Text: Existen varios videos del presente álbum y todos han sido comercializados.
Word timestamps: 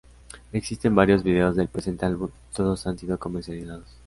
Existen 0.51 0.95
varios 0.95 1.21
videos 1.23 1.55
del 1.55 1.67
presente 1.67 2.07
álbum 2.07 2.31
y 2.51 2.55
todos 2.55 2.87
han 2.87 2.97
sido 2.97 3.19
comercializados. 3.19 3.99